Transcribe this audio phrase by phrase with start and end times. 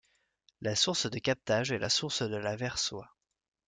[0.61, 3.15] La source de captage est la source de la Versoie.